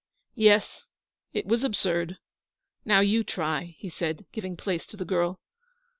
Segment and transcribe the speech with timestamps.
[0.33, 0.87] 'Yes;
[1.31, 2.17] it was absurd.
[2.85, 5.39] Now you try,' he said, giving place to the girl.